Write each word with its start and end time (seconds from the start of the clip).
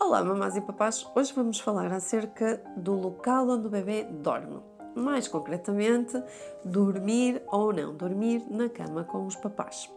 Olá, 0.00 0.22
mamás 0.22 0.54
e 0.54 0.60
papás! 0.60 1.04
Hoje 1.12 1.32
vamos 1.34 1.58
falar 1.58 1.92
acerca 1.92 2.62
do 2.76 2.94
local 2.94 3.48
onde 3.48 3.66
o 3.66 3.70
bebê 3.70 4.04
dorme. 4.04 4.62
Mais 4.94 5.26
concretamente, 5.26 6.22
dormir 6.64 7.42
ou 7.48 7.72
não 7.72 7.96
dormir 7.96 8.46
na 8.48 8.68
cama 8.68 9.02
com 9.02 9.26
os 9.26 9.34
papás. 9.34 9.90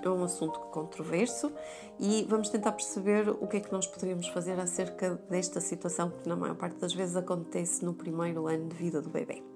É 0.00 0.08
um 0.08 0.22
assunto 0.22 0.60
controverso 0.70 1.52
e 1.98 2.24
vamos 2.28 2.48
tentar 2.48 2.70
perceber 2.70 3.28
o 3.28 3.48
que 3.48 3.56
é 3.56 3.60
que 3.60 3.72
nós 3.72 3.88
poderíamos 3.88 4.28
fazer 4.28 4.58
acerca 4.60 5.16
desta 5.28 5.60
situação 5.60 6.08
que, 6.08 6.28
na 6.28 6.36
maior 6.36 6.54
parte 6.54 6.76
das 6.76 6.94
vezes, 6.94 7.16
acontece 7.16 7.84
no 7.84 7.92
primeiro 7.92 8.46
ano 8.46 8.68
de 8.68 8.76
vida 8.76 9.02
do 9.02 9.10
bebê. 9.10 9.49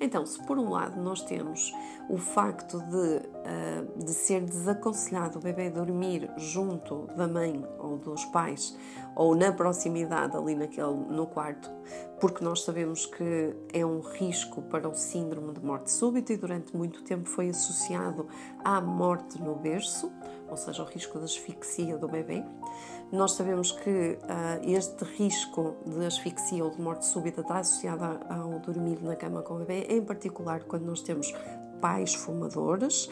Então, 0.00 0.24
se 0.24 0.42
por 0.46 0.58
um 0.58 0.70
lado 0.70 1.00
nós 1.00 1.22
temos 1.22 1.72
o 2.08 2.16
facto 2.16 2.78
de, 2.78 3.18
uh, 3.18 4.04
de 4.04 4.12
ser 4.12 4.42
desaconselhado 4.42 5.38
o 5.38 5.42
bebê 5.42 5.70
dormir 5.70 6.30
junto 6.36 7.06
da 7.16 7.28
mãe 7.28 7.64
ou 7.78 7.98
dos 7.98 8.24
pais 8.26 8.76
ou 9.14 9.34
na 9.34 9.52
proximidade 9.52 10.36
ali 10.36 10.54
naquele, 10.54 10.94
no 11.08 11.26
quarto, 11.26 11.70
porque 12.20 12.42
nós 12.42 12.62
sabemos 12.64 13.06
que 13.06 13.54
é 13.72 13.84
um 13.84 14.00
risco 14.00 14.62
para 14.62 14.88
o 14.88 14.94
síndrome 14.94 15.52
de 15.52 15.64
morte 15.64 15.90
súbita 15.90 16.32
e 16.32 16.36
durante 16.36 16.76
muito 16.76 17.02
tempo 17.02 17.28
foi 17.28 17.50
associado 17.50 18.26
à 18.64 18.80
morte 18.80 19.40
no 19.40 19.54
berço, 19.54 20.10
ou 20.48 20.56
seja, 20.56 20.82
ao 20.82 20.88
risco 20.88 21.18
de 21.18 21.24
asfixia 21.24 21.96
do 21.96 22.08
bebê. 22.08 22.44
Nós 23.12 23.32
sabemos 23.32 23.72
que 23.72 23.90
uh, 23.90 24.70
este 24.70 25.04
risco 25.04 25.74
de 25.84 26.06
asfixia 26.06 26.64
ou 26.64 26.70
de 26.70 26.80
morte 26.80 27.04
súbita 27.06 27.40
está 27.40 27.58
associado 27.58 28.04
ao 28.28 28.60
dormir 28.60 29.02
na 29.02 29.16
cama 29.16 29.42
com 29.42 29.54
o 29.54 29.58
bebê, 29.58 29.86
em 29.88 30.00
particular 30.00 30.62
quando 30.62 30.84
nós 30.84 31.02
temos 31.02 31.34
pais 31.80 32.14
fumadores, 32.14 33.10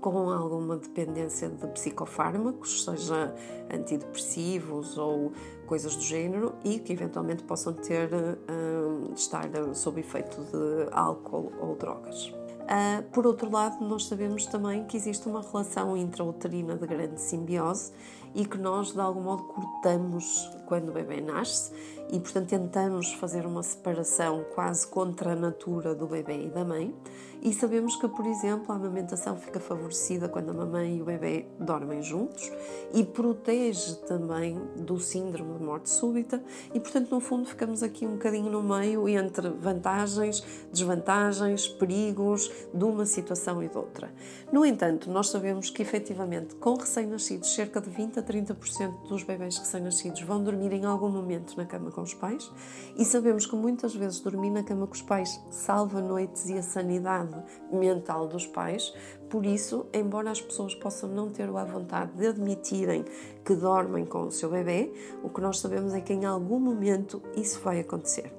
com 0.00 0.30
alguma 0.30 0.76
dependência 0.76 1.48
de 1.48 1.66
psicofármacos, 1.66 2.84
seja 2.84 3.34
antidepressivos 3.74 4.96
ou 4.96 5.32
coisas 5.66 5.96
do 5.96 6.02
género, 6.02 6.54
e 6.64 6.78
que 6.78 6.92
eventualmente 6.92 7.42
possam 7.42 7.72
ter 7.72 8.08
uh, 8.12 9.12
estar 9.14 9.48
sob 9.74 10.00
efeito 10.00 10.40
de 10.42 10.88
álcool 10.92 11.52
ou 11.60 11.74
drogas. 11.74 12.28
Uh, 12.28 13.02
por 13.10 13.26
outro 13.26 13.50
lado, 13.50 13.84
nós 13.84 14.06
sabemos 14.06 14.46
também 14.46 14.84
que 14.84 14.96
existe 14.96 15.28
uma 15.28 15.42
relação 15.42 15.96
intrauterina 15.96 16.76
de 16.76 16.86
grande 16.86 17.20
simbiose 17.20 17.90
e 18.34 18.44
que 18.44 18.58
nós, 18.58 18.92
de 18.92 19.00
algum 19.00 19.22
modo, 19.22 19.44
cortamos 19.44 20.50
quando 20.66 20.90
o 20.90 20.92
bebê 20.92 21.20
nasce 21.20 21.72
e, 22.12 22.18
portanto, 22.18 22.48
tentamos 22.48 23.12
fazer 23.14 23.46
uma 23.46 23.62
separação 23.62 24.44
quase 24.54 24.86
contra 24.86 25.32
a 25.32 25.36
natura 25.36 25.94
do 25.94 26.06
bebê 26.06 26.46
e 26.46 26.48
da 26.48 26.64
mãe. 26.64 26.94
E 27.42 27.54
sabemos 27.54 27.96
que, 27.96 28.06
por 28.06 28.26
exemplo, 28.26 28.70
a 28.70 28.74
amamentação 28.74 29.34
fica 29.34 29.58
favorecida 29.58 30.28
quando 30.28 30.50
a 30.50 30.52
mamãe 30.52 30.98
e 30.98 31.02
o 31.02 31.06
bebê 31.06 31.46
dormem 31.58 32.02
juntos 32.02 32.52
e 32.92 33.02
protege 33.02 33.94
também 34.06 34.60
do 34.76 35.00
síndrome 35.00 35.56
de 35.56 35.64
morte 35.64 35.88
súbita. 35.88 36.42
E, 36.74 36.78
portanto, 36.78 37.10
no 37.10 37.18
fundo, 37.18 37.48
ficamos 37.48 37.82
aqui 37.82 38.04
um 38.04 38.12
bocadinho 38.12 38.50
no 38.50 38.62
meio 38.62 39.08
entre 39.08 39.48
vantagens, 39.48 40.44
desvantagens, 40.70 41.66
perigos 41.66 42.50
de 42.74 42.84
uma 42.84 43.06
situação 43.06 43.62
e 43.62 43.68
de 43.68 43.78
outra. 43.78 44.12
No 44.52 44.66
entanto, 44.66 45.10
nós 45.10 45.30
sabemos 45.30 45.70
que, 45.70 45.80
efetivamente, 45.80 46.56
com 46.56 46.74
recém-nascidos, 46.74 47.54
cerca 47.54 47.80
de 47.80 47.88
20 47.88 48.18
a 48.18 48.22
30% 48.22 49.08
dos 49.08 49.22
bebés 49.22 49.56
recém-nascidos 49.56 50.20
vão 50.22 50.44
dormir 50.44 50.74
em 50.74 50.84
algum 50.84 51.08
momento 51.08 51.56
na 51.56 51.64
cama 51.64 51.90
com 52.00 52.04
os 52.04 52.14
pais 52.14 52.50
e 52.96 53.04
sabemos 53.04 53.44
que 53.44 53.54
muitas 53.54 53.94
vezes 53.94 54.20
dormir 54.20 54.50
na 54.50 54.62
cama 54.62 54.86
com 54.86 54.94
os 54.94 55.02
pais 55.02 55.40
salva 55.50 56.00
noites 56.00 56.48
e 56.48 56.56
a 56.56 56.62
sanidade 56.62 57.36
mental 57.70 58.26
dos 58.26 58.46
pais. 58.46 58.92
Por 59.30 59.46
isso, 59.46 59.86
embora 59.92 60.32
as 60.32 60.42
pessoas 60.42 60.74
possam 60.74 61.08
não 61.08 61.30
ter 61.30 61.48
a 61.48 61.64
vontade 61.64 62.10
de 62.16 62.26
admitirem 62.26 63.04
que 63.44 63.54
dormem 63.54 64.04
com 64.04 64.22
o 64.22 64.32
seu 64.32 64.50
bebê, 64.50 64.92
o 65.22 65.28
que 65.30 65.40
nós 65.40 65.60
sabemos 65.60 65.94
é 65.94 66.00
que 66.00 66.12
em 66.12 66.24
algum 66.24 66.58
momento 66.58 67.22
isso 67.36 67.60
vai 67.60 67.78
acontecer. 67.78 68.32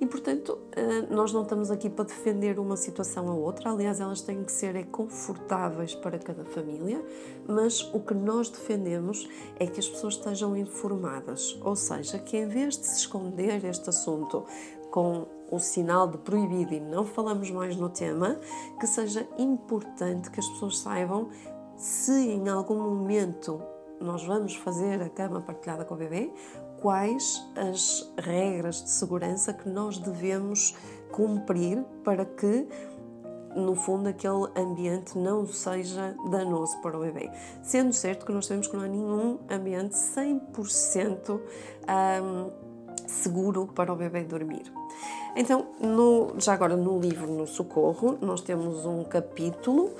E 0.00 0.06
portanto, 0.06 0.58
eh, 0.72 1.02
nós 1.10 1.34
não 1.34 1.42
estamos 1.42 1.70
aqui 1.70 1.90
para 1.90 2.06
defender 2.06 2.58
uma 2.58 2.78
situação 2.78 3.26
ou 3.26 3.42
outra, 3.42 3.70
aliás, 3.70 4.00
elas 4.00 4.22
têm 4.22 4.42
que 4.42 4.50
ser 4.50 4.74
é, 4.74 4.84
confortáveis 4.84 5.94
para 5.94 6.18
cada 6.18 6.46
família, 6.46 7.04
mas 7.46 7.82
o 7.92 8.00
que 8.00 8.14
nós 8.14 8.48
defendemos 8.48 9.28
é 9.60 9.66
que 9.66 9.78
as 9.78 9.88
pessoas 9.88 10.14
estejam 10.14 10.56
informadas, 10.56 11.58
ou 11.62 11.76
seja, 11.76 12.18
que 12.18 12.38
em 12.38 12.48
vez 12.48 12.78
de 12.78 12.86
se 12.86 13.00
esconder 13.00 13.62
este 13.66 13.90
assunto 13.90 14.46
com 14.90 15.26
o 15.50 15.58
sinal 15.58 16.08
de 16.08 16.18
proibido 16.18 16.74
e 16.74 16.80
não 16.80 17.04
falamos 17.04 17.50
mais 17.50 17.76
no 17.76 17.88
tema, 17.88 18.38
que 18.78 18.86
seja 18.86 19.26
importante 19.38 20.30
que 20.30 20.40
as 20.40 20.48
pessoas 20.48 20.78
saibam 20.78 21.28
se 21.76 22.12
em 22.12 22.48
algum 22.48 22.76
momento 22.76 23.60
nós 24.00 24.24
vamos 24.24 24.54
fazer 24.56 25.00
a 25.02 25.08
cama 25.08 25.40
partilhada 25.40 25.84
com 25.84 25.94
o 25.94 25.98
bebê, 25.98 26.32
quais 26.80 27.44
as 27.56 28.12
regras 28.18 28.82
de 28.82 28.90
segurança 28.90 29.52
que 29.52 29.68
nós 29.68 29.98
devemos 29.98 30.74
cumprir 31.10 31.84
para 32.04 32.24
que 32.24 32.68
no 33.56 33.74
fundo, 33.74 34.08
aquele 34.08 34.46
ambiente 34.56 35.18
não 35.18 35.46
seja 35.46 36.14
danoso 36.30 36.80
para 36.80 36.96
o 36.96 37.00
bebê. 37.00 37.30
Sendo 37.62 37.92
certo 37.92 38.26
que 38.26 38.32
nós 38.32 38.46
sabemos 38.46 38.68
que 38.68 38.76
não 38.76 38.84
há 38.84 38.88
nenhum 38.88 39.38
ambiente 39.50 39.94
100% 39.94 41.40
um, 42.22 42.67
seguro 43.08 43.66
para 43.74 43.92
o 43.92 43.96
bebê 43.96 44.22
dormir. 44.22 44.72
Então, 45.34 45.68
no, 45.80 46.34
já 46.38 46.52
agora 46.52 46.76
no 46.76 46.98
livro 46.98 47.26
No 47.26 47.46
Socorro, 47.46 48.18
nós 48.20 48.40
temos 48.40 48.84
um 48.84 49.04
capítulo 49.04 49.90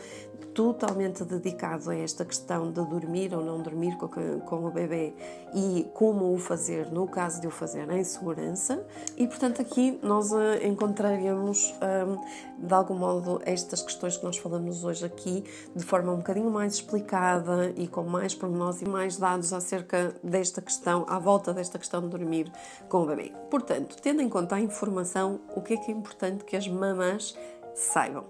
totalmente 0.55 1.23
dedicado 1.25 1.91
a 1.91 1.97
esta 1.97 2.25
questão 2.25 2.73
de 2.73 2.85
dormir 2.85 3.33
ou 3.33 3.45
não 3.45 3.61
dormir 3.61 3.97
com, 3.97 4.67
o 4.67 4.71
bebê 4.71 5.15
e 5.55 5.89
como 5.95 6.35
o 6.35 6.39
fazer 6.39 6.91
no 6.91 7.07
caso 7.07 7.41
de 7.41 7.47
o 7.47 7.51
fazer 7.51 7.89
em 7.91 8.03
segurança. 8.03 8.85
E 9.17 9.27
portanto, 9.27 9.63
aqui 9.63 9.99
nós 10.03 10.33
uh, 10.33 10.65
encontraríamos 10.65 11.73
um, 11.81 12.67
de 12.67 12.75
algum 12.75 12.95
modo 12.95 13.41
estas 13.45 13.83
questões 13.83 14.17
que 14.17 14.25
nós 14.25 14.37
falamos 14.37 14.83
hoje 14.83 15.07
aqui 15.07 15.45
de 15.77 15.85
forma 15.85 16.13
um 16.13 16.17
bocadinho 16.17 16.51
mais 16.51 16.75
explicada 16.75 17.73
e 17.77 17.87
com 17.87 18.03
mais 18.03 18.35
pormenores 18.35 18.83
e 18.83 18.89
mais 18.89 19.17
dados 19.17 19.53
acerca 19.53 20.15
desta 20.25 20.61
questão, 20.61 21.07
à 21.09 21.19
volta 21.19 21.55
desta 21.55 21.79
questão 21.79 22.01
de 22.01 22.09
dormir 22.09 22.51
com 22.89 23.03
o 23.03 23.07
bebê. 23.07 23.33
Portanto, 23.51 23.97
tendo 24.03 24.23
em 24.23 24.29
conta 24.29 24.57
a 24.57 24.61
informação, 24.61 25.41
o 25.55 25.61
que 25.61 25.75
é 25.75 25.77
que 25.77 25.93
é 25.93 25.95
importante 25.95 26.45
que 26.45 26.57
as 26.57 26.67
mamãs 26.67 27.37
saibam? 27.75 28.25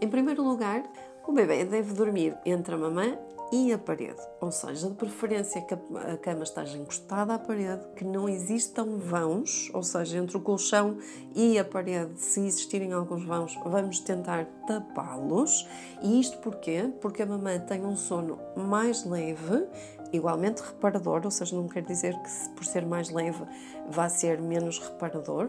Em 0.00 0.08
primeiro 0.08 0.44
lugar, 0.44 0.84
o 1.28 1.32
bebê 1.32 1.62
deve 1.62 1.92
dormir 1.92 2.34
entre 2.46 2.74
a 2.74 2.78
mamã 2.78 3.18
e 3.52 3.70
a 3.70 3.78
parede, 3.78 4.20
ou 4.40 4.50
seja, 4.50 4.88
de 4.88 4.94
preferência 4.94 5.60
que 5.60 5.74
a 5.74 6.16
cama 6.16 6.42
esteja 6.42 6.78
encostada 6.78 7.34
à 7.34 7.38
parede, 7.38 7.86
que 7.96 8.04
não 8.04 8.28
existam 8.28 8.96
vãos, 8.96 9.70
ou 9.74 9.82
seja, 9.82 10.18
entre 10.18 10.38
o 10.38 10.40
colchão 10.40 10.96
e 11.34 11.58
a 11.58 11.64
parede, 11.64 12.18
se 12.18 12.40
existirem 12.40 12.94
alguns 12.94 13.24
vãos, 13.24 13.58
vamos 13.64 14.00
tentar 14.00 14.46
tapá-los. 14.66 15.68
E 16.02 16.18
isto 16.18 16.38
porquê? 16.38 16.90
Porque 17.00 17.22
a 17.22 17.26
mamã 17.26 17.58
tem 17.58 17.84
um 17.84 17.96
sono 17.96 18.38
mais 18.56 19.04
leve 19.04 19.66
igualmente 20.12 20.62
reparador, 20.62 21.22
ou 21.24 21.30
seja, 21.30 21.56
não 21.56 21.68
quer 21.68 21.82
dizer 21.82 22.14
que 22.14 22.48
por 22.50 22.64
ser 22.64 22.86
mais 22.86 23.10
leve 23.10 23.42
vá 23.90 24.08
ser 24.08 24.40
menos 24.40 24.78
reparador, 24.78 25.48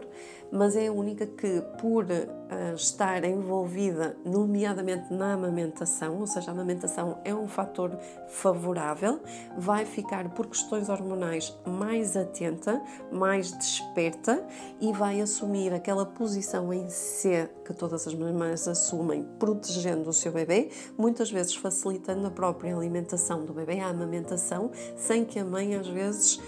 mas 0.50 0.74
é 0.74 0.88
a 0.88 0.92
única 0.92 1.26
que, 1.26 1.62
por 1.80 2.04
uh, 2.04 2.74
estar 2.74 3.24
envolvida, 3.24 4.16
nomeadamente 4.24 5.12
na 5.12 5.34
amamentação, 5.34 6.18
ou 6.18 6.26
seja, 6.26 6.50
a 6.50 6.54
amamentação 6.54 7.18
é 7.24 7.34
um 7.34 7.46
fator 7.46 7.96
favorável, 8.28 9.20
vai 9.56 9.84
ficar 9.84 10.28
por 10.30 10.46
questões 10.46 10.88
hormonais 10.88 11.56
mais 11.66 12.16
atenta, 12.16 12.82
mais 13.12 13.52
desperta 13.52 14.44
e 14.80 14.92
vai 14.92 15.20
assumir 15.20 15.72
aquela 15.72 16.04
posição 16.04 16.72
em 16.72 16.88
C 16.88 17.48
que 17.64 17.72
todas 17.72 18.06
as 18.06 18.14
mamães 18.14 18.66
assumem, 18.66 19.24
protegendo 19.38 20.10
o 20.10 20.12
seu 20.12 20.32
bebê, 20.32 20.70
muitas 20.98 21.30
vezes 21.30 21.54
facilitando 21.54 22.26
a 22.26 22.30
própria 22.30 22.74
alimentação 22.74 23.44
do 23.44 23.52
bebê, 23.52 23.78
a 23.78 23.88
amamentação, 23.88 24.49
sem 24.96 25.24
que 25.24 25.38
a 25.38 25.44
mãe 25.44 25.74
às 25.74 25.86
vezes 25.86 26.40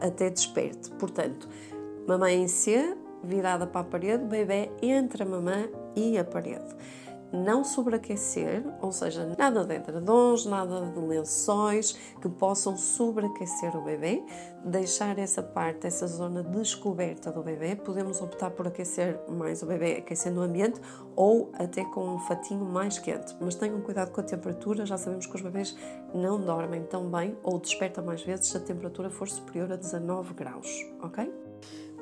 até 0.00 0.30
desperte. 0.30 0.90
Portanto, 0.92 1.48
mamãe 2.06 2.42
em 2.42 2.48
C, 2.48 2.96
virada 3.22 3.66
para 3.66 3.80
a 3.80 3.84
parede, 3.84 4.24
bebê 4.24 4.70
entre 4.82 5.22
a 5.22 5.26
mamã 5.26 5.68
e 5.94 6.18
a 6.18 6.24
parede 6.24 6.74
não 7.32 7.64
sobreaquecer, 7.64 8.62
ou 8.80 8.92
seja, 8.92 9.34
nada 9.38 9.64
de 9.64 9.74
edredons, 9.74 10.44
nada 10.44 10.82
de 10.86 10.98
lençóis 11.00 11.92
que 12.20 12.28
possam 12.28 12.76
sobreaquecer 12.76 13.74
o 13.76 13.82
bebê, 13.82 14.22
deixar 14.64 15.18
essa 15.18 15.42
parte, 15.42 15.86
essa 15.86 16.06
zona 16.06 16.42
descoberta 16.42 17.32
do 17.32 17.42
bebê. 17.42 17.74
Podemos 17.74 18.20
optar 18.20 18.50
por 18.50 18.66
aquecer 18.66 19.18
mais 19.28 19.62
o 19.62 19.66
bebê, 19.66 19.94
aquecendo 19.98 20.40
o 20.40 20.42
ambiente 20.42 20.80
ou 21.16 21.50
até 21.54 21.84
com 21.84 22.06
um 22.06 22.18
fatinho 22.18 22.64
mais 22.64 22.98
quente. 22.98 23.34
Mas 23.40 23.54
tenham 23.54 23.80
cuidado 23.80 24.10
com 24.10 24.20
a 24.20 24.24
temperatura, 24.24 24.84
já 24.84 24.98
sabemos 24.98 25.26
que 25.26 25.34
os 25.34 25.42
bebês 25.42 25.76
não 26.14 26.40
dormem 26.40 26.82
tão 26.84 27.10
bem 27.10 27.36
ou 27.42 27.58
despertam 27.58 28.04
mais 28.04 28.22
vezes 28.22 28.48
se 28.48 28.56
a 28.56 28.60
temperatura 28.60 29.08
for 29.10 29.28
superior 29.28 29.72
a 29.72 29.76
19 29.76 30.34
graus, 30.34 30.68
ok? 31.00 31.51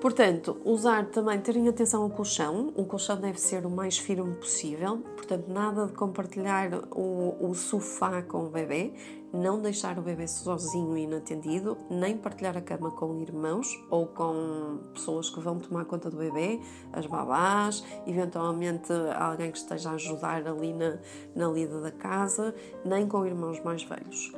Portanto, 0.01 0.57
usar 0.65 1.11
também, 1.11 1.39
terem 1.39 1.69
atenção 1.69 2.03
ao 2.03 2.09
colchão. 2.09 2.73
O 2.75 2.87
colchão 2.87 3.21
deve 3.21 3.39
ser 3.39 3.67
o 3.67 3.71
mais 3.71 3.99
firme 3.99 4.35
possível. 4.35 4.97
Portanto, 5.15 5.49
nada 5.49 5.87
de 5.87 5.93
compartilhar 5.93 6.71
o, 6.91 7.37
o 7.39 7.55
sofá 7.55 8.23
com 8.23 8.47
o 8.47 8.49
bebê, 8.49 8.95
não 9.31 9.61
deixar 9.61 9.99
o 9.99 10.03
bebê 10.03 10.27
sozinho 10.27 10.97
e 10.97 11.03
inatendido, 11.03 11.77
nem 11.91 12.17
partilhar 12.17 12.57
a 12.57 12.63
cama 12.63 12.91
com 12.91 13.21
irmãos 13.21 13.69
ou 13.91 14.07
com 14.07 14.79
pessoas 14.95 15.29
que 15.29 15.39
vão 15.39 15.59
tomar 15.59 15.85
conta 15.85 16.09
do 16.09 16.17
bebê, 16.17 16.59
as 16.95 17.05
babás, 17.05 17.85
eventualmente 18.07 18.91
alguém 19.15 19.53
que 19.53 19.59
esteja 19.59 19.91
a 19.91 19.93
ajudar 19.93 20.49
ali 20.49 20.73
na, 20.73 20.99
na 21.37 21.47
lida 21.49 21.79
da 21.79 21.93
casa, 21.93 22.55
nem 22.87 23.07
com 23.07 23.27
irmãos 23.27 23.63
mais 23.63 23.83
velhos. 23.83 24.33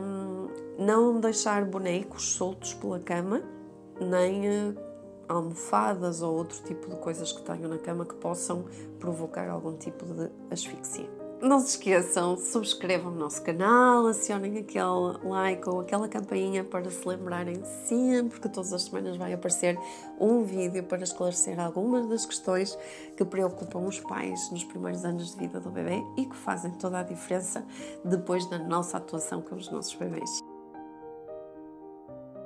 Um, 0.00 0.48
não 0.82 1.20
deixar 1.20 1.66
bonecos 1.66 2.32
soltos 2.32 2.72
pela 2.72 2.98
cama 2.98 3.59
nem 4.04 4.48
uh, 4.48 4.76
almofadas 5.28 6.22
ou 6.22 6.34
outro 6.34 6.62
tipo 6.64 6.90
de 6.90 6.96
coisas 6.96 7.32
que 7.32 7.42
tenham 7.42 7.68
na 7.68 7.78
cama 7.78 8.04
que 8.04 8.14
possam 8.16 8.64
provocar 8.98 9.48
algum 9.48 9.76
tipo 9.76 10.04
de 10.04 10.30
asfixia. 10.50 11.08
Não 11.42 11.58
se 11.58 11.68
esqueçam, 11.68 12.36
subscrevam 12.36 13.10
o 13.10 13.16
nosso 13.16 13.42
canal, 13.42 14.06
acionem 14.06 14.58
aquele 14.58 15.16
like 15.24 15.66
ou 15.66 15.80
aquela 15.80 16.06
campainha 16.06 16.62
para 16.62 16.90
se 16.90 17.08
lembrarem 17.08 17.64
sempre 17.86 18.38
que 18.38 18.48
todas 18.50 18.74
as 18.74 18.82
semanas 18.82 19.16
vai 19.16 19.32
aparecer 19.32 19.78
um 20.20 20.42
vídeo 20.42 20.84
para 20.84 21.02
esclarecer 21.02 21.58
algumas 21.58 22.06
das 22.06 22.26
questões 22.26 22.78
que 23.16 23.24
preocupam 23.24 23.86
os 23.86 23.98
pais 24.00 24.50
nos 24.50 24.64
primeiros 24.64 25.02
anos 25.02 25.32
de 25.32 25.38
vida 25.38 25.58
do 25.58 25.70
bebê 25.70 26.04
e 26.18 26.26
que 26.26 26.36
fazem 26.36 26.72
toda 26.72 26.98
a 26.98 27.02
diferença 27.02 27.64
depois 28.04 28.44
da 28.50 28.58
nossa 28.58 28.98
atuação 28.98 29.40
com 29.40 29.54
os 29.54 29.70
nossos 29.70 29.94
bebês. 29.94 30.49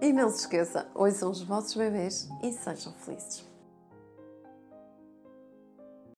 E 0.05 0.13
não 0.13 0.29
se 0.29 0.41
esqueça, 0.41 0.87
ouçam 0.95 1.31
os 1.31 1.41
vossos 1.41 1.75
bebês 1.75 2.29
e 2.43 2.53
sejam 2.53 2.93
felizes. 2.93 3.54